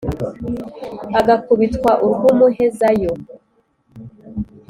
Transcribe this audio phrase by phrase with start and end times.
[1.19, 3.13] Agakubitwa urw’umuhezayo*,